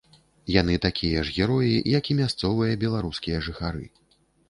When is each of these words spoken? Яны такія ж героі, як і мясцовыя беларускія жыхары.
Яны 0.53 0.77
такія 0.85 1.19
ж 1.27 1.35
героі, 1.37 1.77
як 1.99 2.11
і 2.11 2.19
мясцовыя 2.23 2.83
беларускія 2.85 3.47
жыхары. 3.53 3.85